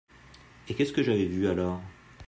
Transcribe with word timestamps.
Et 0.67 0.73
qu'est-ce 0.73 0.99
j'avais 1.03 1.25
vu 1.27 1.45
alors? 1.47 1.79